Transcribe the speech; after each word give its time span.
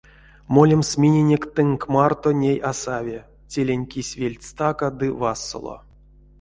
Молемс 0.53 0.89
миненек 1.01 1.43
тынк 1.55 1.81
марто 1.93 2.29
ней 2.43 2.57
а 2.69 2.71
сави: 2.83 3.19
телень 3.49 3.85
кись 3.91 4.13
вельть 4.19 4.47
стака 4.49 4.89
ды 4.99 5.07
васоло. 5.21 5.77